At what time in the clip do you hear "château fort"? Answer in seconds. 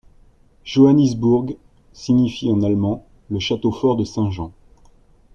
3.37-3.97